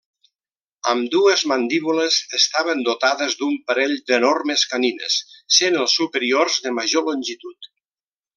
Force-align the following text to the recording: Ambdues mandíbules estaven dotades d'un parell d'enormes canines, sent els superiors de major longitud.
Ambdues 0.91 1.43
mandíbules 1.51 2.17
estaven 2.37 2.81
dotades 2.87 3.37
d'un 3.41 3.53
parell 3.69 3.93
d'enormes 4.13 4.65
canines, 4.73 5.19
sent 5.59 5.79
els 5.83 5.99
superiors 6.01 6.59
de 6.65 6.73
major 6.81 7.07
longitud. 7.13 7.71